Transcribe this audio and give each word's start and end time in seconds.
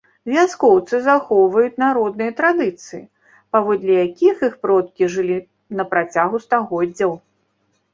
Вяскоўцы 0.35 0.95
захоўваюць 1.07 1.81
народныя 1.83 2.31
традыцыі, 2.41 3.03
паводле 3.53 3.93
якіх 4.07 4.35
іх 4.51 4.59
продкі 4.67 5.03
жылі 5.17 5.37
на 5.79 5.83
працягу 5.97 6.35
стагоддзяў. 6.49 7.11